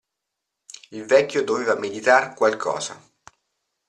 [0.89, 2.99] Il vecchio doveva meditar qualcosa.